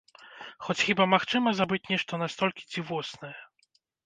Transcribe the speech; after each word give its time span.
Хоць 0.67 0.79
хіба 0.87 1.05
магчыма 1.13 1.53
забыць 1.59 1.83
нешта 1.93 2.21
настолькі 2.23 2.67
дзівоснае? 2.71 3.33